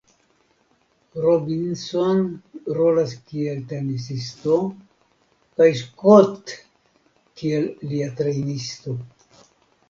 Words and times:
Robinson 1.25 2.23
rolas 2.77 3.13
kiel 3.27 3.59
tenisisto 3.73 4.57
kaj 5.59 5.69
Scott 5.83 6.55
kiel 7.43 7.69
lia 7.93 8.11
trejnisto. 8.23 8.97